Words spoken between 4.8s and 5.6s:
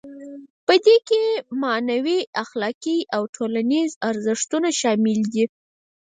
شامل دي.